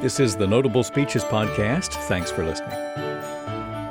[0.00, 1.92] This is the Notable Speeches Podcast.
[2.08, 2.70] Thanks for listening.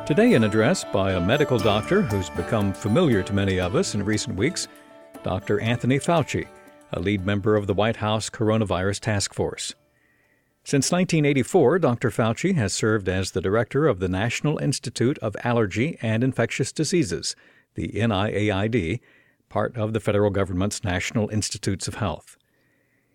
[0.08, 4.04] Today, an address by a medical doctor who's become familiar to many of us in
[4.04, 4.68] recent weeks,
[5.22, 5.60] Dr.
[5.60, 6.48] Anthony Fauci,
[6.94, 9.76] a lead member of the White House Coronavirus Task Force.
[10.64, 12.10] Since 1984, Dr.
[12.10, 17.36] Fauci has served as the director of the National Institute of Allergy and Infectious Diseases,
[17.76, 19.00] the NIAID,
[19.48, 22.36] part of the federal government's National Institutes of Health.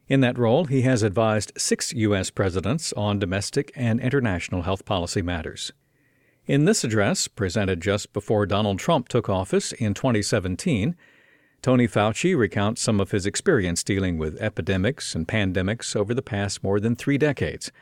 [0.07, 2.31] In that role, he has advised six U.S.
[2.31, 5.72] presidents on domestic and international health policy matters.
[6.46, 10.94] In this address, presented just before Donald Trump took office in 2017,
[11.63, 16.63] Tony Fauci recounts some of his experience dealing with epidemics and pandemics over the past
[16.63, 17.72] more than three decades.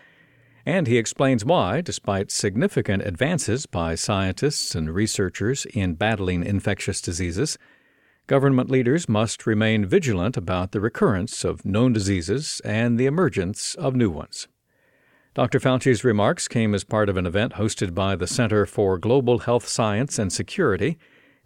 [0.64, 7.58] And he explains why, despite significant advances by scientists and researchers in battling infectious diseases,
[8.26, 13.94] government leaders must remain vigilant about the recurrence of known diseases and the emergence of
[13.94, 14.48] new ones.
[15.34, 15.58] Dr.
[15.58, 19.66] Fauci's remarks came as part of an event hosted by the Center for Global Health
[19.66, 20.98] Science and Security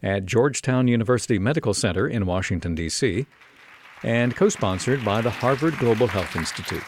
[0.02, 3.26] at Georgetown University Medical Center in Washington, D.C.,
[4.02, 6.82] and co sponsored by the Harvard Global Health Institute.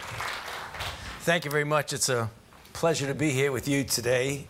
[1.21, 1.93] Thank you very much.
[1.93, 2.31] It's a
[2.73, 4.49] pleasure to be here with you today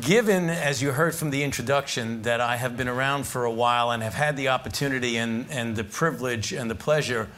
[0.00, 3.92] Given, as you heard from the introduction, that I have been around for a while
[3.92, 7.28] and have had the opportunity and, and the privilege and the pleasure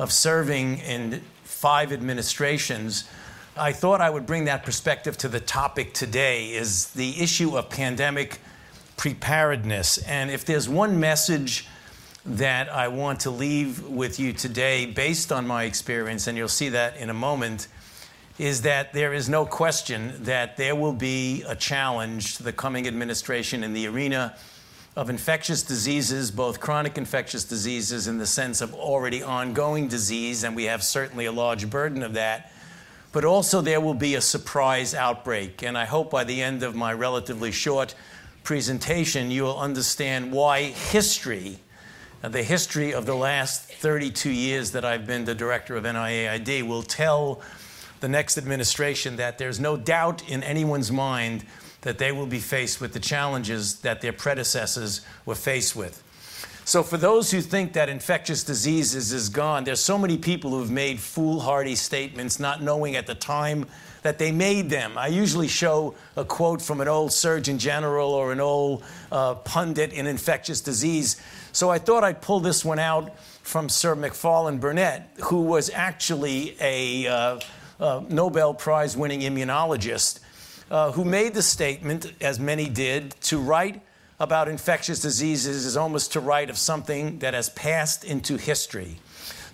[0.00, 3.08] of serving in five administrations,
[3.56, 7.70] I thought I would bring that perspective to the topic today is the issue of
[7.70, 8.40] pandemic
[8.96, 9.98] preparedness.
[9.98, 11.68] And if there's one message
[12.26, 16.70] that I want to leave with you today based on my experience, and you'll see
[16.70, 17.68] that in a moment,
[18.42, 22.88] is that there is no question that there will be a challenge to the coming
[22.88, 24.36] administration in the arena
[24.96, 30.56] of infectious diseases, both chronic infectious diseases in the sense of already ongoing disease, and
[30.56, 32.50] we have certainly a large burden of that.
[33.12, 35.62] But also, there will be a surprise outbreak.
[35.62, 37.94] And I hope by the end of my relatively short
[38.42, 41.60] presentation, you will understand why history,
[42.22, 46.82] the history of the last 32 years that I've been the director of NIAID, will
[46.82, 47.40] tell
[48.02, 51.44] the next administration that there's no doubt in anyone's mind
[51.82, 56.02] that they will be faced with the challenges that their predecessors were faced with.
[56.64, 60.70] So, for those who think that infectious diseases is gone, there's so many people who've
[60.70, 63.66] made foolhardy statements, not knowing at the time
[64.02, 64.98] that they made them.
[64.98, 69.92] I usually show a quote from an old Surgeon General or an old uh, pundit
[69.92, 71.20] in infectious disease.
[71.52, 76.56] So I thought I'd pull this one out from Sir Macfarlane Burnet, who was actually
[76.60, 77.40] a uh,
[77.82, 80.20] uh, Nobel Prize winning immunologist,
[80.70, 83.82] uh, who made the statement, as many did, to write
[84.20, 88.98] about infectious diseases is almost to write of something that has passed into history.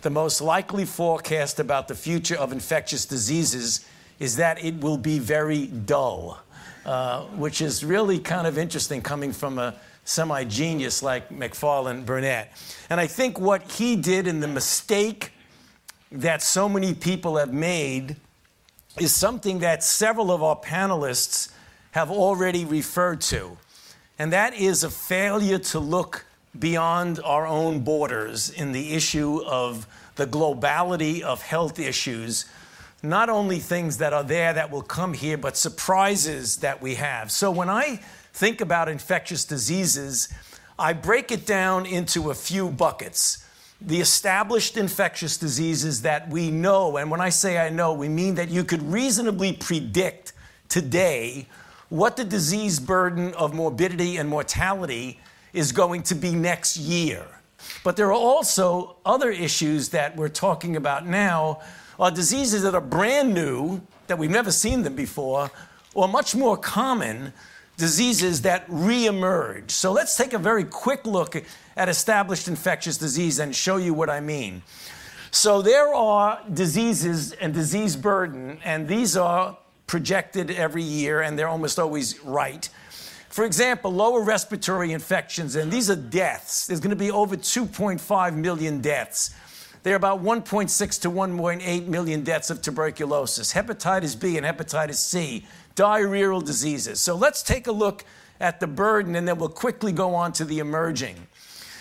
[0.03, 3.87] The most likely forecast about the future of infectious diseases
[4.19, 6.39] is that it will be very dull,
[6.85, 9.75] uh, which is really kind of interesting coming from a
[10.05, 12.49] semi genius like Macfarlane Burnet.
[12.91, 15.33] And I think what he did in the mistake
[16.11, 18.17] that so many people have made
[18.99, 21.51] is something that several of our panelists
[21.93, 23.57] have already referred to,
[24.19, 26.25] and that is a failure to look
[26.59, 29.87] beyond our own borders in the issue of
[30.17, 32.47] the globality of health issues,
[33.03, 37.31] not only things that are there that will come here, but surprises that we have.
[37.31, 38.01] So when I
[38.33, 40.29] think about infectious diseases,
[40.79, 43.45] I break it down into a few buckets
[43.81, 48.35] the established infectious diseases that we know, and when I say I know, we mean
[48.35, 50.33] that you could reasonably predict
[50.69, 51.47] today
[51.89, 55.21] what the disease burden of morbidity and mortality
[55.53, 57.25] is going to be next year.
[57.85, 61.61] But there are also other issues that we're talking about now,
[61.99, 65.51] are diseases that are brand new, that we've never seen them before,
[65.95, 67.33] or much more common
[67.79, 69.71] diseases that reemerge.
[69.71, 71.37] So let's take a very quick look
[71.77, 74.63] at established infectious disease and show you what I mean.
[75.31, 81.49] So there are diseases and disease burden, and these are projected every year, and they're
[81.49, 82.69] almost always right.
[83.29, 86.67] For example, lower respiratory infections, and these are deaths.
[86.67, 89.35] There's going to be over 2.5 million deaths.
[89.85, 95.47] There are about 1.6 to 1.8 million deaths of tuberculosis, hepatitis B and hepatitis C,
[95.79, 97.01] diarrheal diseases.
[97.01, 98.05] So let's take a look
[98.41, 101.17] at the burden and then we'll quickly go on to the emerging.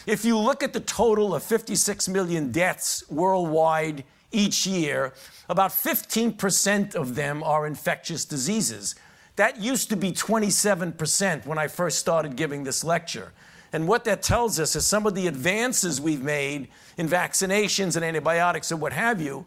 [0.06, 5.14] If you look at the total of 56 million deaths worldwide each year,
[5.50, 8.96] about 15% of them are infectious diseases.
[9.36, 13.34] That used to be 27% when I first started giving this lecture.
[13.74, 18.06] And what that tells us is some of the advances we've made in vaccinations and
[18.06, 19.46] antibiotics and what have you.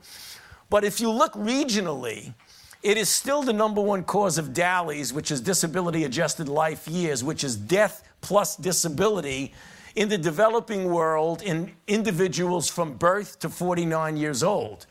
[0.69, 2.35] But if you look regionally,
[2.83, 7.23] It is still the number one cause of DALYs, which is disability adjusted life years,
[7.23, 9.53] which is death plus disability
[9.95, 14.87] in the developing world in individuals from birth to 49 years old.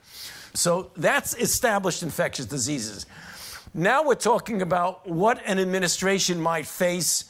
[0.53, 3.07] So that's established infectious diseases.
[3.73, 7.25] Now we're talking about what an administration might face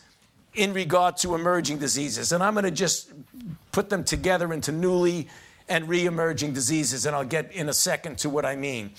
[0.56, 2.31] in regard to emerging diseases.
[2.31, 3.11] And I'm going to just
[3.71, 5.29] put them together into newly
[5.69, 8.91] and re emerging diseases, and I'll get in a second to what I mean.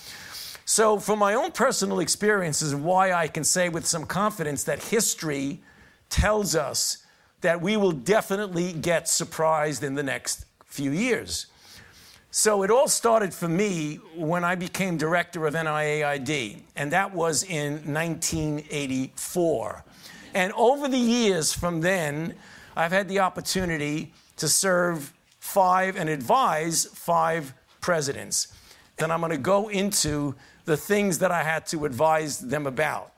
[0.73, 5.59] So, from my own personal experiences, why I can say with some confidence that history
[6.09, 7.05] tells us
[7.41, 11.47] that we will definitely get surprised in the next few years.
[12.31, 17.43] So it all started for me when I became director of NIAID, and that was
[17.43, 19.83] in 1984.
[20.33, 22.33] And over the years from then,
[22.77, 28.47] I've had the opportunity to serve five and advise five presidents.
[28.95, 30.35] Then I'm going to go into
[30.65, 33.13] the things that I had to advise them about.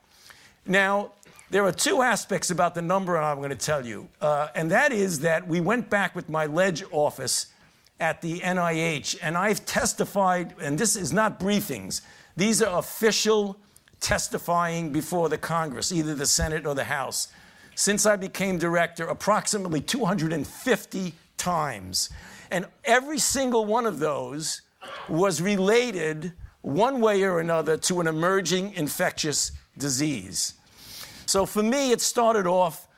[0.66, 1.12] Now,
[1.50, 4.92] there are two aspects about the number I'm going to tell you, uh, and that
[4.92, 7.46] is that we went back with my ledge office
[8.00, 12.00] at the NIH, and I've testified, and this is not briefings,
[12.36, 13.58] these are official
[14.00, 17.28] testifying before the Congress, either the Senate or the House.
[17.74, 22.10] Since I became director, approximately 250 times.
[22.50, 24.62] And every single one of those
[25.08, 26.32] was related
[26.64, 30.54] one way or another to an emerging infectious disease.
[31.26, 32.88] So for me, it started off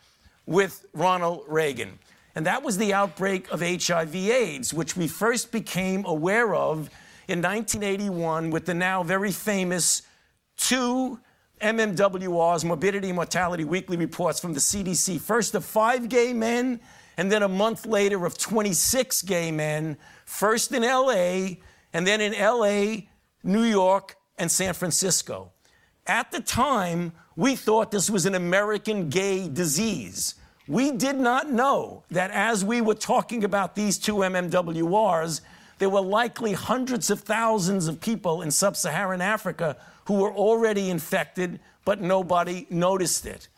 [0.47, 1.99] with Ronald Reagan.
[2.37, 6.91] And that was the outbreak of HIV AIDS, which we first became aware of
[7.27, 10.03] in 1981 with the now very famous
[10.57, 11.19] two
[11.61, 15.21] MMWRs, Morbidity and Mortality Weekly Reports from the CDC.
[15.21, 16.79] First of five gay men,
[17.17, 21.57] and then a month later of 26 gay men, first in LA,
[21.93, 23.07] and then in LA,
[23.47, 25.53] New York, and San Francisco.
[26.07, 30.35] At the time, we thought this was an American gay disease.
[30.69, 35.41] We did not know that as we were talking about these two MMWRs,
[35.79, 39.77] there were likely hundreds of thousands of people in sub Saharan Africa
[40.07, 43.49] who were already infected, but nobody noticed it.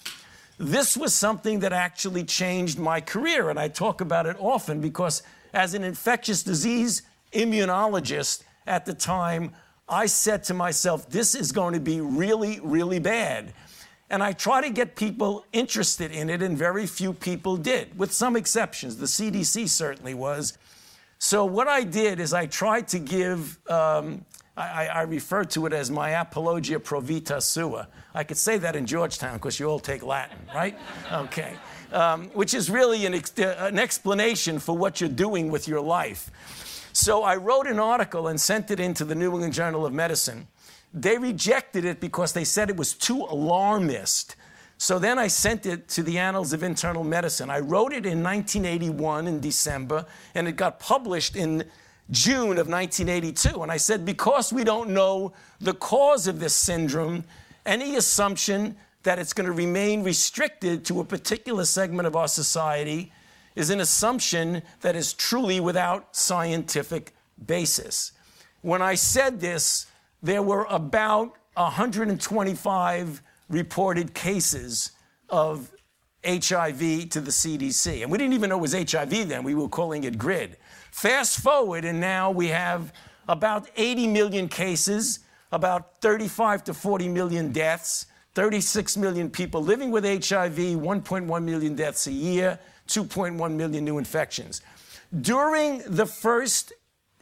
[0.58, 5.22] This was something that actually changed my career, and I talk about it often because
[5.54, 7.02] as an infectious disease
[7.32, 9.52] immunologist at the time,
[9.88, 13.54] I said to myself, this is going to be really, really bad.
[14.10, 18.12] And I try to get people interested in it, and very few people did, with
[18.12, 18.96] some exceptions.
[18.96, 20.56] The CDC certainly was.
[21.18, 24.24] So, what I did is I tried to give, um,
[24.56, 27.88] I, I, refer to it as my apologia pro vita sua.
[28.14, 30.78] I could say that in Georgetown because you all take Latin, right?
[31.12, 31.54] Okay.
[31.92, 36.30] Um, which is really an, ex- an explanation for what you're doing with your life.
[36.98, 40.48] So, I wrote an article and sent it into the New England Journal of Medicine
[40.94, 44.36] they rejected it because they said it was too alarmist.
[44.78, 47.50] So then I sent it to the Annals of Internal Medicine.
[47.50, 51.64] I wrote it in 1981 in December, and it got published in
[52.10, 53.62] June of 1982.
[53.62, 57.24] And I said, because we don't know the cause of this syndrome,
[57.66, 63.12] any assumption that it's going to remain restricted to a particular segment of our society
[63.58, 67.12] is an assumption that is truly without scientific
[67.44, 68.12] basis.
[68.60, 69.86] When I said this,
[70.22, 74.92] there were about 125 reported cases
[75.28, 75.72] of
[76.24, 78.02] HIV to the CDC.
[78.02, 80.56] And we didn't even know it was HIV then, we were calling it GRID.
[80.92, 82.92] Fast forward, and now we have
[83.26, 85.18] about 80 million cases,
[85.50, 92.06] about 35 to 40 million deaths, 36 million people living with HIV, 1.1 million deaths
[92.06, 92.56] a year,
[92.88, 94.62] 2.1 million new infections.
[95.20, 96.72] During the first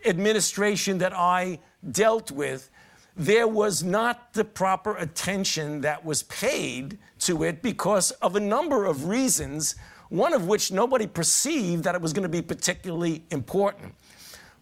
[0.05, 2.71] administration that I dealt with,
[3.17, 8.85] there was not the proper attention that was paid to it because of a number
[8.85, 9.75] of reasons,
[10.11, 13.95] one of which nobody perceived that it was going to be particularly important.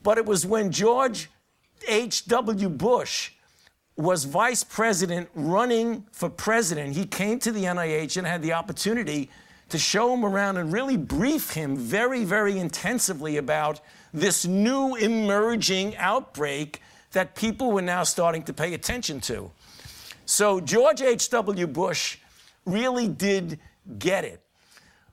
[0.02, 1.30] But it was when George
[1.88, 2.68] H.W.
[2.68, 3.32] Bush
[3.96, 9.30] was vice president running for president, he came to the NIH and had the opportunity
[9.68, 13.80] to show him around and really brief him very, very intensively about
[14.12, 16.80] this new emerging outbreak
[17.12, 19.50] that people were now starting to pay attention to.
[20.26, 21.66] So George H.W.
[21.66, 22.18] Bush
[22.64, 23.58] really did
[23.98, 24.40] get it.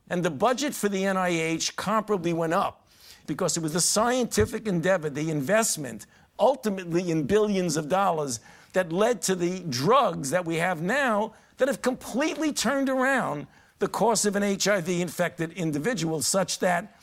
[0.09, 2.85] And the budget for the NIH comparably went up
[3.27, 6.05] because it was the scientific endeavor, the investment,
[6.39, 8.39] ultimately in billions of dollars,
[8.73, 13.47] that led to the drugs that we have now that have completely turned around
[13.81, 16.99] the course of an HIV infected individual, such that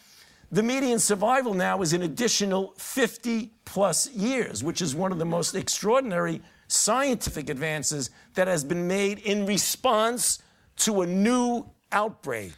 [0.51, 5.27] the median survival now is an additional 50 plus years, which is one of the
[5.27, 10.39] most extraordinary scientific advances that has been made in response
[10.77, 12.53] to a new outbreak.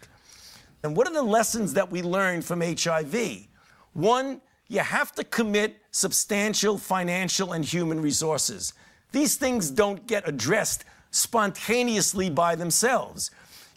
[0.82, 3.46] And what are the lessons that we learned from HIV?
[3.94, 8.74] One, you have to commit substantial financial and human resources.
[9.12, 13.30] These things don't get addressed spontaneously by themselves.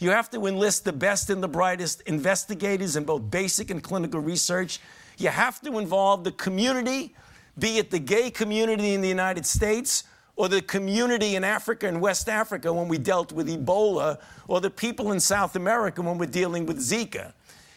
[0.04, 4.20] You have to enlist the best and the brightest investigators in both basic and clinical
[4.20, 4.78] research.
[5.16, 7.14] You have to involve the community,
[7.58, 10.04] be it the gay community in the United States
[10.36, 14.68] or the community in Africa and West Africa when we dealt with Ebola, or the
[14.68, 17.32] people in South America when we're dealing with Zika.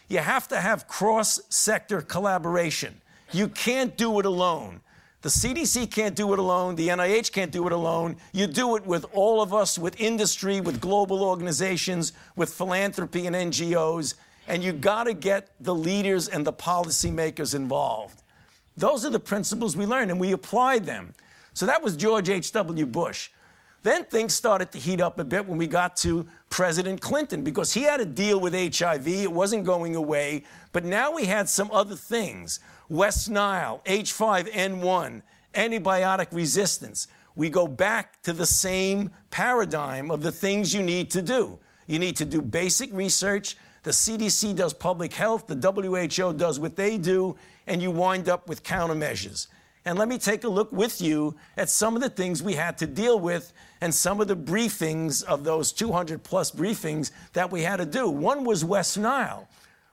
[0.09, 2.99] You have to have cross sector collaboration.
[3.31, 4.81] You can't do it alone.
[5.27, 6.77] The CDC can't do it alone.
[6.77, 8.15] The NIH can't do it alone.
[8.31, 13.35] You do it with all of us, with industry, with global organizations, with philanthropy and
[13.35, 14.13] NGOs,
[14.47, 18.23] and you got to get the leaders and the policymakers involved.
[18.77, 21.13] Those are the principles we learned, and we applied them.
[21.53, 22.85] So that was George H.W.
[22.85, 23.29] Bush.
[23.87, 27.73] Then things started to heat up a bit when we got to President Clinton because
[27.73, 29.07] he had a deal with HIV.
[29.07, 30.43] It wasn't going away.
[30.73, 35.21] But now we had some other things West Nile, H5N1,
[35.55, 37.07] antibiotic resistance.
[37.37, 41.57] We go back to the same paradigm of the things you need to do.
[41.85, 43.55] You need to do basic research.
[43.83, 48.49] The CDC does public health, the WHO does what they do, and you wind up
[48.49, 49.47] with countermeasures.
[49.87, 52.77] And let me take a look with you at some of the things we had
[52.79, 57.61] to deal with and some of the briefings of those 200 plus briefings that we
[57.61, 58.09] had to do.
[58.09, 59.47] One was West Nile.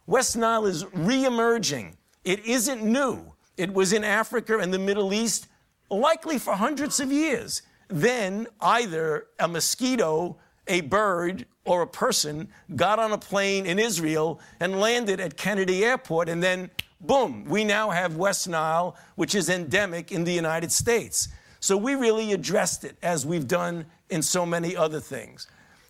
[0.09, 1.93] West Nile is reemerging.
[2.25, 3.33] It isn't new.
[3.57, 5.47] It was in Africa and the Middle East,
[5.89, 7.63] likely for hundreds of years.
[7.87, 14.41] Then either a mosquito, a bird, or a person got on a plane in Israel
[14.59, 16.71] and landed at Kennedy Airport, and then
[17.01, 21.29] boom, we now have West Nile, which is endemic in the United States.
[21.61, 25.47] So we really addressed it as we've done in so many other things.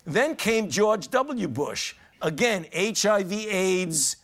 [0.06, 1.48] Then came George W.
[1.48, 1.94] Bush.
[2.22, 4.16] Again, HIV AIDS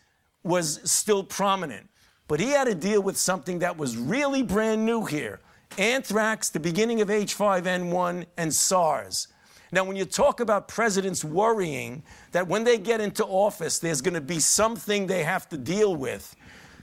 [0.42, 1.88] was still prominent,
[2.28, 5.40] but he had to deal with something that was really brand new here
[5.78, 9.28] anthrax, the beginning of H5N1, and SARS.
[9.72, 14.14] Now, when you talk about presidents worrying that when they get into office, there's going
[14.14, 16.34] to be something they have to deal with,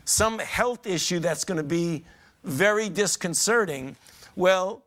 [0.08, 2.06] some health issue that's going to be
[2.46, 3.96] very disconcerting.
[4.38, 4.84] Well,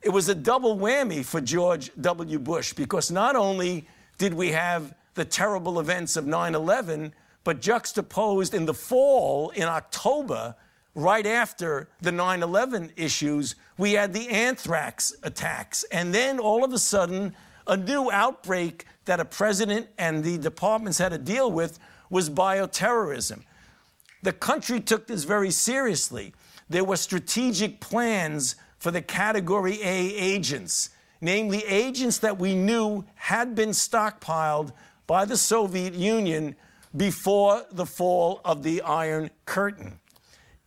[0.00, 2.38] it was a double whammy for George W.
[2.38, 3.86] Bush because not only
[4.16, 7.12] did we have the terrible events of 9 11,
[7.42, 10.54] but juxtaposed in the fall, in October,
[10.94, 15.84] right after the 9 11 issues, we had the anthrax attacks.
[15.90, 17.34] And then all of a sudden,
[17.66, 23.42] a new outbreak that a president and the departments had to deal with was bioterrorism.
[24.22, 26.34] The country took this very seriously.
[26.68, 33.54] There were strategic plans for the Category A agents, namely agents that we knew had
[33.54, 34.72] been stockpiled
[35.06, 36.54] by the Soviet Union
[36.96, 39.98] before the fall of the Iron Curtain.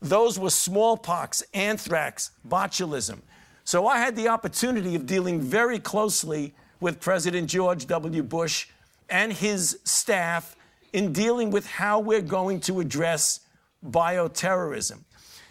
[0.02, 3.22] Those were smallpox, anthrax, botulism.
[3.64, 8.22] So I had the opportunity of dealing very closely with President George W.
[8.22, 8.68] Bush
[9.10, 10.56] and his staff
[10.92, 13.40] in dealing with how we're going to address
[13.84, 15.04] bioterrorism.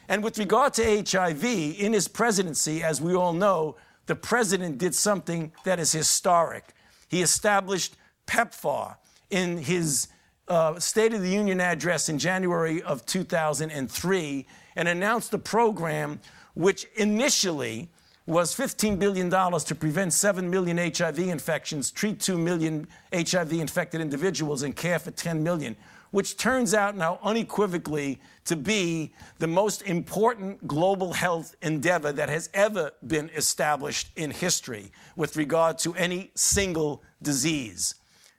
[0.08, 4.94] And with regard to HIV, in his presidency, as we all know, the president did
[4.94, 6.74] something that is historic.
[7.08, 7.96] He established
[8.26, 8.96] PEPFAR
[9.30, 10.08] in his
[10.48, 14.46] uh, State of the Union address in January of 2003
[14.76, 16.20] and announced a program
[16.54, 17.90] which initially
[18.26, 24.62] was $15 billion to prevent 7 million HIV infections, treat 2 million HIV infected individuals,
[24.62, 25.76] and care for 10 million
[26.12, 32.48] which turns out now unequivocally to be the most important global health endeavor that has
[32.54, 37.96] ever been established in history with regard to any single disease.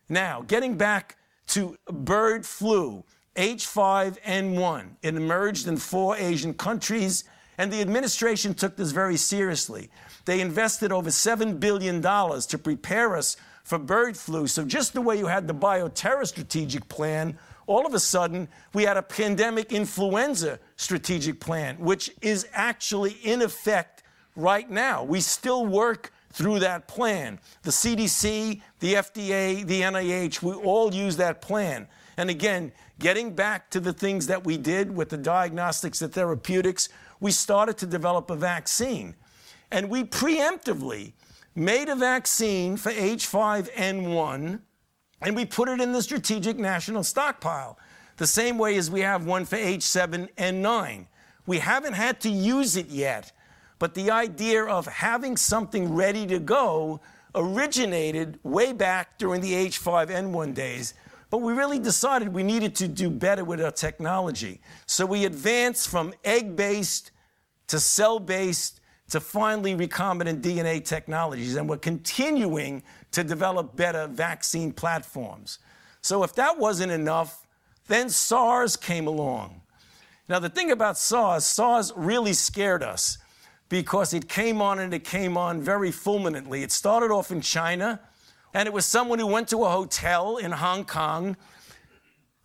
[0.07, 3.03] Now, getting back to bird flu,
[3.35, 7.23] H5N1, it emerged in four Asian countries,
[7.57, 9.89] and the administration took this very seriously.
[10.25, 14.48] They invested over $7 billion to prepare us for bird flu.
[14.48, 18.83] So, just the way you had the bioterror strategic plan, all of a sudden we
[18.83, 24.03] had a pandemic influenza strategic plan, which is actually in effect
[24.36, 25.03] right now.
[25.03, 27.39] We still work through that plan.
[27.62, 31.88] The CDC, the FDA, the NIH, we all use that plan.
[32.17, 36.89] And again, getting back to the things that we did with the diagnostics, the therapeutics,
[37.23, 39.15] we started to develop a vaccine.
[39.71, 41.13] And we preemptively
[41.55, 44.59] made a vaccine for H5N1
[45.21, 47.79] and we put it in the strategic national stockpile,
[48.17, 51.07] the same way as we have one for H7N9.
[51.45, 53.31] We haven't had to use it yet,
[53.79, 56.99] But the idea of having something ready to go
[57.35, 60.93] originated way back during the H5N1 days.
[61.29, 64.59] But we really decided we needed to do better with our technology.
[64.85, 67.12] So we advanced from egg based
[67.67, 68.79] to cell based
[69.10, 71.55] to finally recombinant DNA technologies.
[71.55, 75.60] And we're continuing to develop better vaccine platforms.
[76.01, 77.46] So if that wasn't enough,
[77.88, 79.62] then SARS came along.
[80.29, 83.17] Now, the thing about SARS, SARS really scared us
[83.70, 86.63] because it came on and it came on very fulminantly.
[86.63, 88.00] It started off in China,
[88.53, 91.36] and it was someone who went to a hotel in Hong Kong.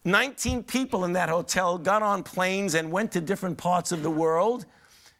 [0.04, 4.10] 19 people in that hotel got on planes and went to different parts of the
[4.10, 4.66] world.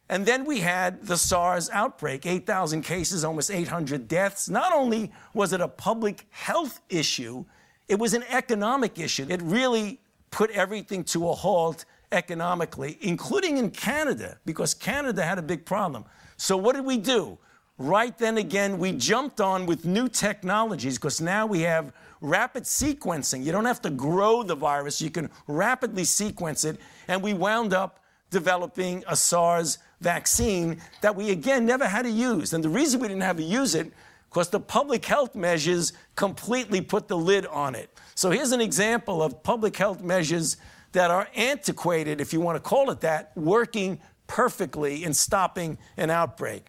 [0.09, 4.49] And then we had the SARS outbreak 8,000 cases, almost 800 deaths.
[4.49, 7.45] Not only was it a public health issue,
[7.89, 9.27] it was an economic issue.
[9.29, 10.01] It really
[10.31, 16.05] put everything to a halt economically, including in Canada, because Canada had a big problem.
[16.37, 17.39] So, what did we do?
[17.77, 23.45] Right then again, we jumped on with new technologies because now we have rapid sequencing.
[23.45, 26.81] You don't have to grow the virus, you can rapidly sequence it.
[27.07, 28.01] And we wound up
[28.31, 32.53] developing a SARS vaccine that we again never had to use.
[32.53, 33.93] And the reason we didn't have to use it
[34.29, 37.91] because the public health measures completely put the lid on it.
[38.15, 40.57] So here's an example of public health measures
[40.93, 46.11] that are antiquated, if you want to call it that, working perfectly in stopping an
[46.11, 46.67] outbreak.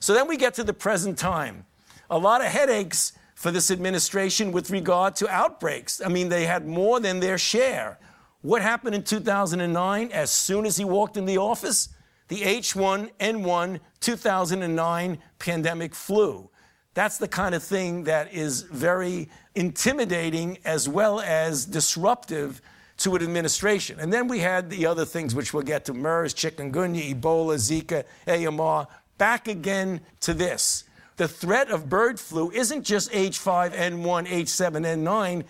[0.00, 1.64] So then we get to the present time.
[2.10, 6.00] A lot of headaches for this administration with regard to outbreaks.
[6.04, 7.98] I mean, they had more than their share.
[8.42, 11.88] What happened in 2009 as soon as he walked in the office?
[12.28, 16.50] The H1N1 2009 pandemic flu.
[16.94, 22.60] That's the kind of thing that is very intimidating as well as disruptive
[22.98, 24.00] to an administration.
[24.00, 28.04] And then we had the other things which we'll get to MERS, chikungunya, Ebola, Zika,
[28.26, 28.88] AMR.
[29.16, 30.84] Back again to this.
[31.16, 35.44] The threat of bird flu isn't just H5N1, H7N9.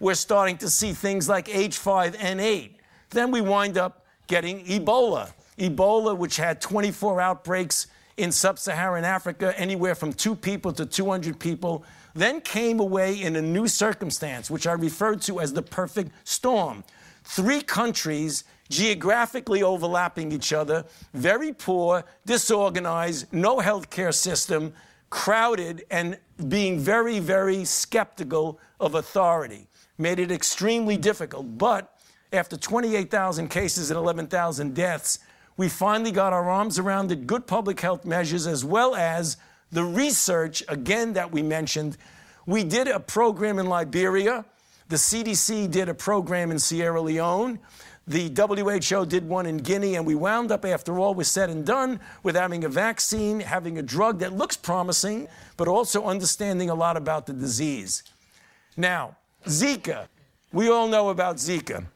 [0.00, 2.70] We're starting to see things like H5N8.
[3.10, 5.32] Then we wind up getting Ebola.
[5.58, 7.86] Ebola, which had 24 outbreaks
[8.16, 13.36] in sub Saharan Africa, anywhere from two people to 200 people, then came away in
[13.36, 16.84] a new circumstance, which I referred to as the perfect storm.
[17.24, 24.72] Three countries geographically overlapping each other, very poor, disorganized, no healthcare system,
[25.10, 29.66] crowded, and being very, very skeptical of authority.
[29.98, 31.58] Made it extremely difficult.
[31.58, 31.96] But
[32.32, 35.20] after 28,000 cases and 11,000 deaths,
[35.56, 39.36] we finally got our arms around the good public health measures as well as
[39.70, 41.96] the research, again, that we mentioned.
[42.46, 44.44] We did a program in Liberia.
[44.88, 47.58] The CDC did a program in Sierra Leone.
[48.06, 51.64] The WHO did one in Guinea, and we wound up, after all was said and
[51.64, 56.74] done, with having a vaccine, having a drug that looks promising, but also understanding a
[56.74, 58.02] lot about the disease.
[58.76, 60.08] Now, Zika.
[60.52, 61.86] We all know about Zika.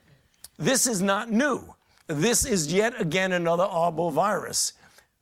[0.58, 1.74] This is not new.
[2.08, 4.72] This is yet again another arbovirus.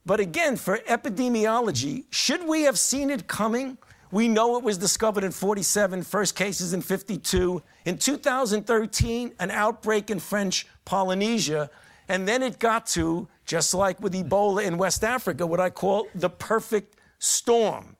[0.07, 3.77] But again, for epidemiology, should we have seen it coming?
[4.13, 7.61] We know it was discovered in 47, first cases in 52.
[7.87, 11.71] In 2013, an outbreak in French Polynesia.
[12.09, 16.07] And then it got to, just like with Ebola in West Africa, what I call
[16.15, 17.97] the perfect storm.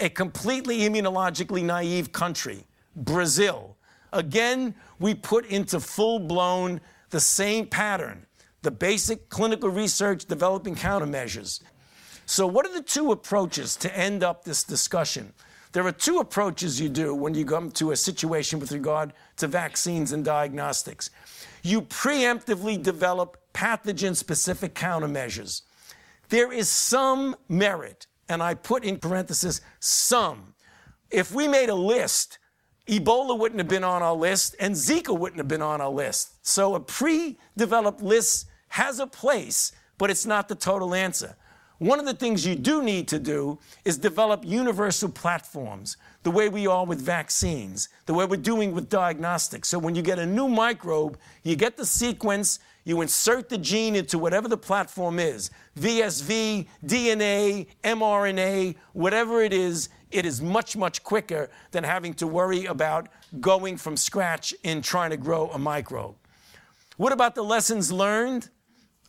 [0.00, 2.66] A completely immunologically naive country,
[2.96, 3.76] Brazil.
[4.12, 6.80] Again, we put into full blown
[7.14, 8.26] the same pattern
[8.62, 11.62] the basic clinical research, developing countermeasures.
[12.26, 15.34] So, what are the two approaches to end up this discussion?
[15.72, 19.46] There are two approaches you do when you come to a situation with regard to
[19.46, 21.10] vaccines and diagnostics.
[21.62, 25.62] You preemptively develop pathogen specific countermeasures.
[26.30, 30.54] There is some merit, and I put in parenthesis some.
[31.10, 32.38] If we made a list
[32.86, 36.46] Ebola wouldn't have been on our list, and Zika wouldn't have been on our list.
[36.46, 41.36] So a pre developed list has a place, but it's not the total answer.
[41.78, 46.48] One of the things you do need to do is develop universal platforms, the way
[46.48, 49.68] we are with vaccines, the way we're doing with diagnostics.
[49.68, 53.96] So when you get a new microbe, you get the sequence, you insert the gene
[53.96, 61.02] into whatever the platform is VSV, DNA, mRNA, whatever it is, it is much, much
[61.02, 63.08] quicker than having to worry about
[63.40, 66.14] going from scratch in trying to grow a microbe.
[66.96, 68.48] What about the lessons learned?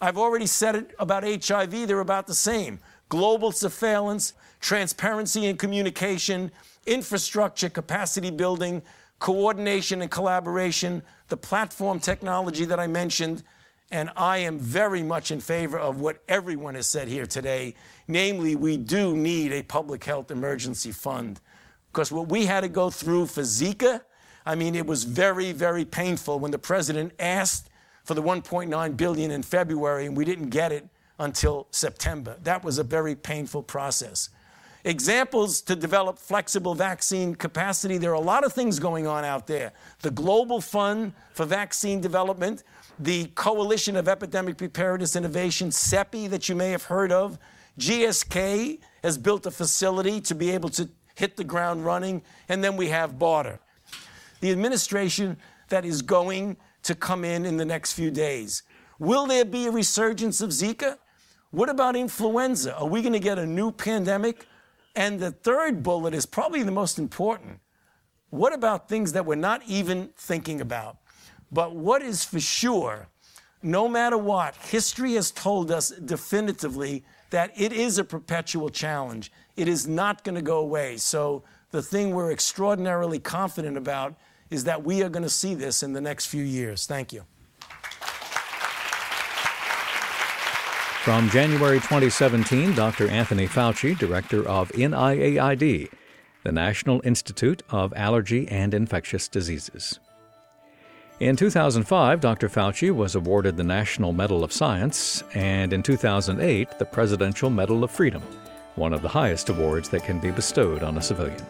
[0.02, 2.80] I've already said it about HIV, they're about the same.
[3.08, 6.52] Global surveillance, transparency and communication,
[6.88, 8.82] infrastructure, capacity building,
[9.20, 13.44] coordination and collaboration, the platform technology that I mentioned,
[13.92, 17.76] And I am very much in favor of what everyone has said here today.
[18.08, 21.40] Namely, we do need a public health emergency fund.
[21.92, 24.02] Because what we had to go through for Zika,
[24.46, 27.70] I mean, it was very, very painful when the president asked
[28.04, 30.88] for the 1.9 billion in February and we didn't get it
[31.18, 32.38] until September.
[32.44, 34.30] That was a very painful process.
[34.84, 37.98] Examples to develop flexible vaccine capacity.
[37.98, 39.72] There are a lot of things going on out there.
[40.02, 42.62] The Global Fund for Vaccine Development,
[43.00, 47.40] the Coalition of Epidemic Preparedness Innovation, CEPI, that you may have heard of.
[47.80, 52.22] GSK has built a facility to be able to hit the ground running.
[52.50, 53.60] And then we have BARDA.
[54.42, 55.38] The administration
[55.70, 58.64] that is going to come in in the next few days.
[59.00, 60.98] Will there be a resurgence of Zika?
[61.52, 62.76] What about influenza?
[62.78, 64.46] Are we going to get a new pandemic?
[64.96, 67.60] And the third bullet is probably the most important.
[68.30, 70.98] What about things that we're not even thinking about?
[71.52, 73.08] But what is for sure,
[73.62, 77.04] no matter what, history has told us definitively
[77.36, 79.30] that it is a perpetual challenge.
[79.58, 80.96] It is not going to go away.
[80.96, 84.16] So the thing we're extraordinarily confident about
[84.50, 86.86] is that we are going to see this in the next few years.
[86.86, 87.26] Thank you.
[91.04, 93.10] From January 2017, Dr.
[93.10, 95.90] Anthony Fauci, director of NIAID,
[96.44, 100.00] the National Institute of Allergy and Infectious Diseases.
[101.22, 102.50] In 2005, Dr.
[102.50, 107.92] Fauci was awarded the National Medal of Science, and in 2008, the Presidential Medal of
[107.92, 108.22] Freedom,
[108.76, 111.42] one of the highest awards that can be bestowed on a civilian.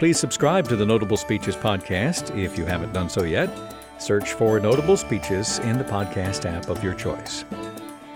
[0.00, 3.48] Please subscribe to the Notable Speeches podcast if you haven't done so yet.
[3.98, 7.44] Search for Notable Speeches in the podcast app of your choice.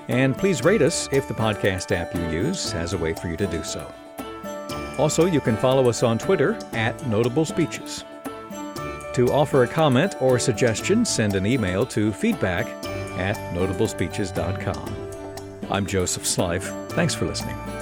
[0.08, 3.36] And please rate us if the podcast app you use has a way for you
[3.36, 3.88] to do so.
[4.98, 8.04] Also, you can follow us on Twitter at Notable Speeches.
[9.20, 12.66] To offer a comment or suggestion, send an email to feedback
[13.18, 15.66] at notablespeeches.com.
[15.70, 16.90] I'm Joseph Slife.
[16.92, 17.79] Thanks for listening.